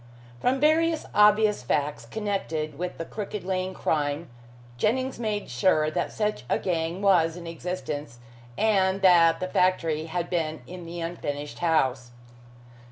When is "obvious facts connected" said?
1.13-2.75